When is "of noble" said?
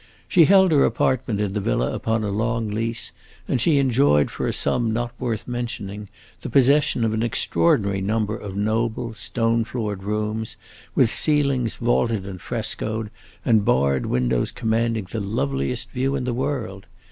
8.35-9.13